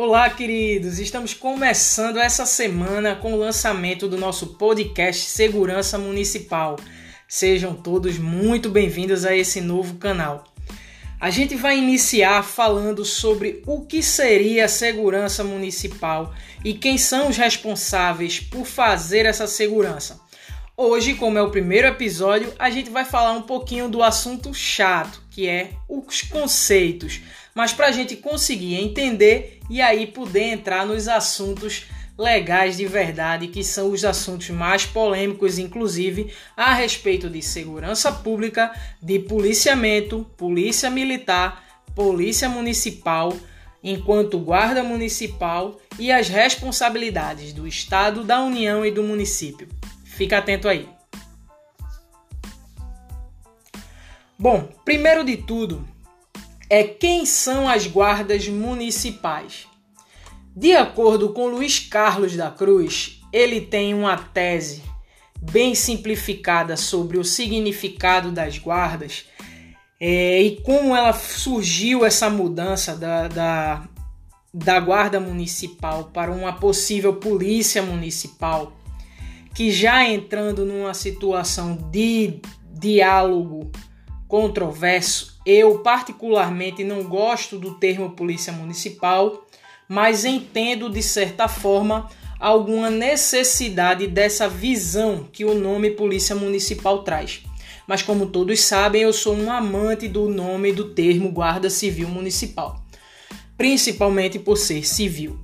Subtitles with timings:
[0.00, 1.00] Olá, queridos!
[1.00, 6.76] Estamos começando essa semana com o lançamento do nosso podcast Segurança Municipal.
[7.26, 10.44] Sejam todos muito bem-vindos a esse novo canal.
[11.20, 16.32] A gente vai iniciar falando sobre o que seria a segurança municipal
[16.64, 20.20] e quem são os responsáveis por fazer essa segurança.
[20.80, 25.20] Hoje, como é o primeiro episódio, a gente vai falar um pouquinho do assunto chato,
[25.28, 27.20] que é os conceitos.
[27.52, 33.48] Mas para a gente conseguir entender e aí poder entrar nos assuntos legais de verdade,
[33.48, 40.88] que são os assuntos mais polêmicos, inclusive a respeito de segurança pública, de policiamento, polícia
[40.88, 43.36] militar, polícia municipal,
[43.82, 49.77] enquanto guarda municipal e as responsabilidades do Estado, da União e do município.
[50.18, 50.88] Fica atento aí.
[54.36, 55.86] Bom, primeiro de tudo,
[56.68, 59.68] é quem são as guardas municipais.
[60.56, 64.82] De acordo com Luiz Carlos da Cruz, ele tem uma tese
[65.40, 69.24] bem simplificada sobre o significado das guardas
[70.00, 73.88] é, e como ela surgiu essa mudança da, da,
[74.52, 78.72] da guarda municipal para uma possível polícia municipal
[79.54, 82.40] que já entrando numa situação de
[82.72, 83.70] diálogo
[84.28, 89.46] controverso, eu particularmente não gosto do termo polícia municipal,
[89.88, 97.42] mas entendo de certa forma alguma necessidade dessa visão que o nome polícia municipal traz.
[97.86, 102.84] Mas como todos sabem, eu sou um amante do nome do termo Guarda Civil Municipal,
[103.56, 105.40] principalmente por ser civil.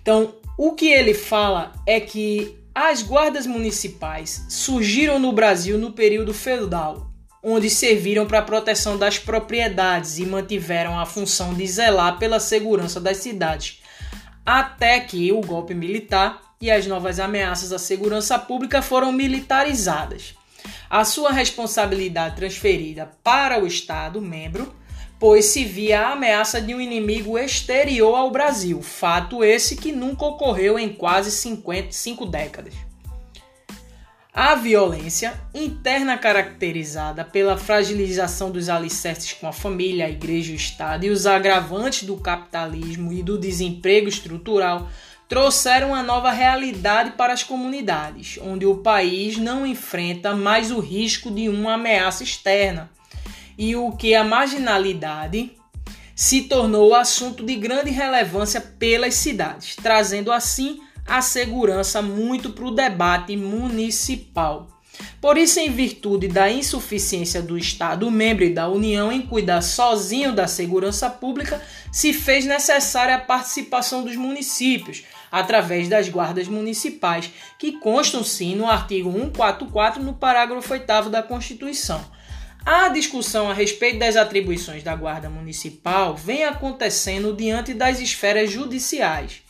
[0.00, 6.34] Então, o que ele fala é que as guardas municipais surgiram no Brasil no período
[6.34, 7.08] feudal,
[7.40, 13.00] onde serviram para a proteção das propriedades e mantiveram a função de zelar pela segurança
[13.00, 13.80] das cidades,
[14.44, 20.34] até que o golpe militar e as novas ameaças à segurança pública foram militarizadas.
[20.90, 24.74] A sua responsabilidade transferida para o Estado membro,
[25.24, 30.26] pois se via a ameaça de um inimigo exterior ao Brasil, fato esse que nunca
[30.26, 32.74] ocorreu em quase 55 décadas.
[34.30, 40.56] A violência interna caracterizada pela fragilização dos alicerces com a família, a igreja e o
[40.56, 44.90] Estado e os agravantes do capitalismo e do desemprego estrutural
[45.26, 51.30] trouxeram uma nova realidade para as comunidades, onde o país não enfrenta mais o risco
[51.30, 52.90] de uma ameaça externa
[53.56, 55.52] e o que a marginalidade
[56.14, 62.70] se tornou assunto de grande relevância pelas cidades, trazendo assim a segurança muito para o
[62.70, 64.68] debate municipal.
[65.20, 70.32] Por isso, em virtude da insuficiência do Estado membro e da União em cuidar sozinho
[70.32, 71.60] da segurança pública,
[71.90, 78.68] se fez necessária a participação dos municípios, através das guardas municipais, que constam sim no
[78.68, 82.04] artigo 144, no parágrafo 8 da Constituição.
[82.66, 89.42] A discussão a respeito das atribuições da Guarda Municipal vem acontecendo diante das esferas judiciais,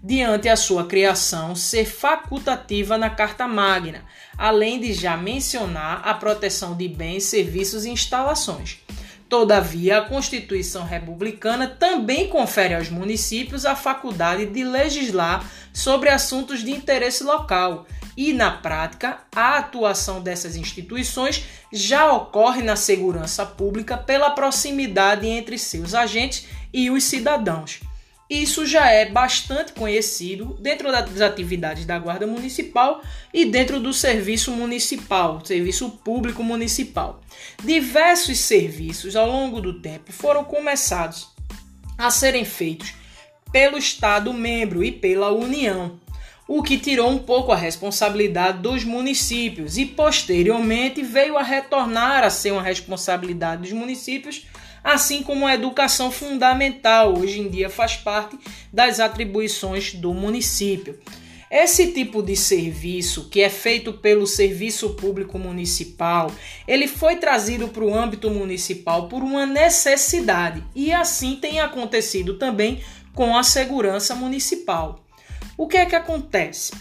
[0.00, 4.04] diante a sua criação ser facultativa na Carta Magna,
[4.38, 8.78] além de já mencionar a proteção de bens, serviços e instalações.
[9.28, 16.70] Todavia, a Constituição Republicana também confere aos municípios a faculdade de legislar sobre assuntos de
[16.70, 24.30] interesse local, e, na prática, a atuação dessas instituições já ocorre na segurança pública pela
[24.30, 27.80] proximidade entre seus agentes e os cidadãos.
[28.32, 33.02] Isso já é bastante conhecido dentro das atividades da Guarda Municipal
[33.32, 37.20] e dentro do serviço municipal, serviço público municipal.
[37.62, 41.28] Diversos serviços ao longo do tempo foram começados
[41.98, 42.94] a serem feitos
[43.52, 46.00] pelo Estado membro e pela União,
[46.46, 52.30] o que tirou um pouco a responsabilidade dos municípios e posteriormente veio a retornar a
[52.30, 54.46] ser uma responsabilidade dos municípios,
[54.82, 58.36] assim como a educação fundamental hoje em dia faz parte
[58.72, 60.98] das atribuições do município.
[61.54, 66.32] Esse tipo de serviço, que é feito pelo Serviço Público Municipal,
[66.66, 72.80] ele foi trazido para o âmbito municipal por uma necessidade e assim tem acontecido também
[73.14, 75.04] com a segurança municipal.
[75.56, 76.72] O que é que acontece?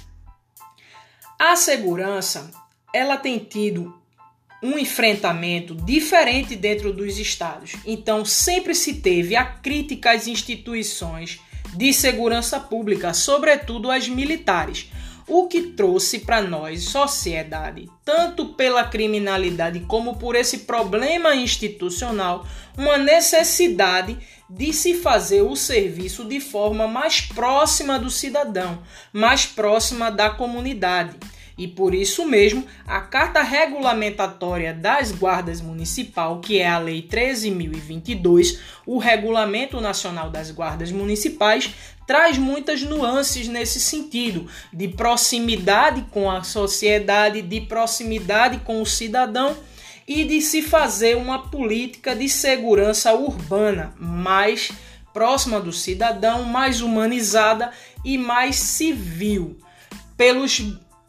[1.37, 2.51] A segurança,
[2.93, 3.99] ela tem tido
[4.63, 7.73] um enfrentamento diferente dentro dos estados.
[7.85, 11.39] Então, sempre se teve a crítica às instituições
[11.73, 14.91] de segurança pública, sobretudo as militares,
[15.27, 22.45] o que trouxe para nós, sociedade, tanto pela criminalidade como por esse problema institucional,
[22.77, 24.17] uma necessidade
[24.53, 28.79] de se fazer o serviço de forma mais próxima do cidadão,
[29.13, 31.15] mais próxima da comunidade.
[31.57, 38.57] E por isso mesmo, a Carta Regulamentatória das Guardas Municipal, que é a Lei 13.022,
[38.85, 41.73] o Regulamento Nacional das Guardas Municipais,
[42.07, 49.55] traz muitas nuances nesse sentido, de proximidade com a sociedade, de proximidade com o cidadão
[50.13, 54.71] e de se fazer uma política de segurança urbana mais
[55.13, 57.71] próxima do cidadão, mais humanizada
[58.03, 59.57] e mais civil,
[60.17, 60.61] pelos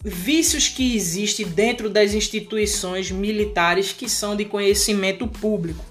[0.05, 5.85] vícios que existem dentro das instituições militares que são de conhecimento público.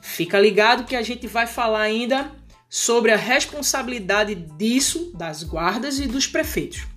[0.00, 2.30] Fica ligado que a gente vai falar ainda
[2.68, 6.93] sobre a responsabilidade disso das guardas e dos prefeitos.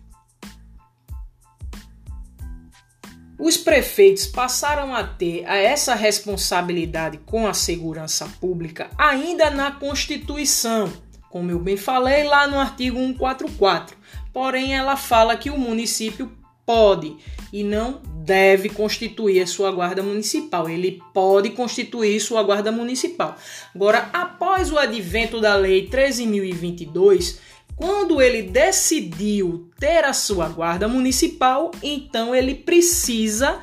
[3.39, 10.91] Os prefeitos passaram a ter essa responsabilidade com a segurança pública ainda na Constituição,
[11.29, 13.95] como eu bem falei lá no artigo 144.
[14.33, 16.31] Porém, ela fala que o município
[16.65, 17.15] pode
[17.53, 20.67] e não deve constituir a sua guarda municipal.
[20.67, 23.37] Ele pode constituir sua guarda municipal.
[23.73, 27.39] Agora, após o advento da lei 13022,
[27.77, 33.59] quando ele decidiu ter a sua guarda municipal, então ele precisa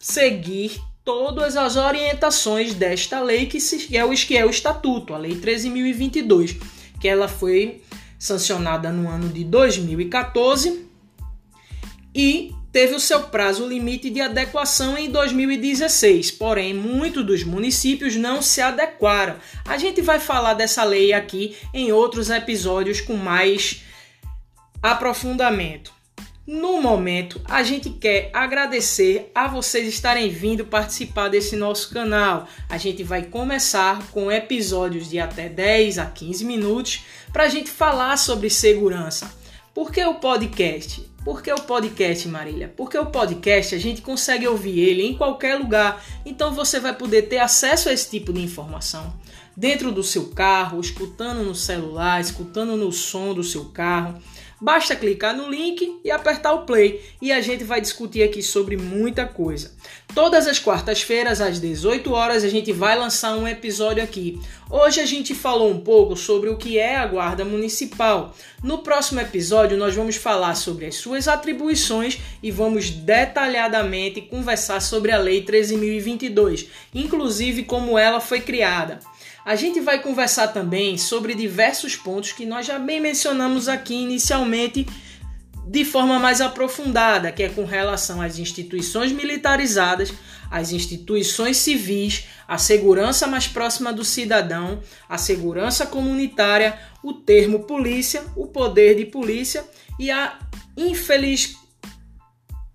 [0.00, 3.58] seguir todas as orientações desta lei que,
[3.94, 6.58] é o, é o estatuto, a lei 13.022,
[6.98, 7.82] que ela foi
[8.18, 10.86] sancionada no ano de 2014
[12.14, 18.40] e teve o seu prazo limite de adequação em 2016, porém muitos dos municípios não
[18.40, 19.36] se adequaram.
[19.64, 23.82] A gente vai falar dessa lei aqui em outros episódios com mais
[24.82, 25.92] aprofundamento.
[26.44, 32.48] No momento, a gente quer agradecer a vocês estarem vindo participar desse nosso canal.
[32.68, 37.70] A gente vai começar com episódios de até 10 a 15 minutos para a gente
[37.70, 39.32] falar sobre segurança.
[39.72, 41.11] Por que o podcast?
[41.24, 42.72] Por que o podcast, Marília?
[42.76, 47.22] Porque o podcast a gente consegue ouvir ele em qualquer lugar, então você vai poder
[47.22, 49.14] ter acesso a esse tipo de informação
[49.56, 54.20] dentro do seu carro, escutando no celular, escutando no som do seu carro.
[54.62, 58.76] Basta clicar no link e apertar o play e a gente vai discutir aqui sobre
[58.76, 59.72] muita coisa.
[60.14, 64.40] Todas as quartas-feiras às 18 horas a gente vai lançar um episódio aqui.
[64.70, 68.36] Hoje a gente falou um pouco sobre o que é a Guarda Municipal.
[68.62, 75.10] No próximo episódio nós vamos falar sobre as suas atribuições e vamos detalhadamente conversar sobre
[75.10, 79.00] a Lei 13.022, inclusive como ela foi criada.
[79.44, 84.86] A gente vai conversar também sobre diversos pontos que nós já bem mencionamos aqui inicialmente
[85.66, 90.12] de forma mais aprofundada, que é com relação às instituições militarizadas,
[90.50, 98.24] às instituições civis, a segurança mais próxima do cidadão, a segurança comunitária, o termo polícia,
[98.36, 99.64] o poder de polícia
[99.98, 100.38] e a
[100.76, 101.56] infeliz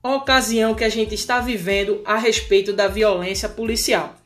[0.04, 4.17] ocasião que a gente está vivendo a respeito da violência policial.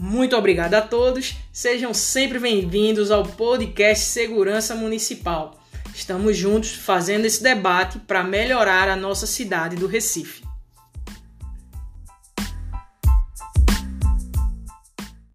[0.00, 5.60] Muito obrigado a todos, sejam sempre bem-vindos ao podcast Segurança Municipal.
[5.94, 10.49] Estamos juntos fazendo esse debate para melhorar a nossa cidade do Recife.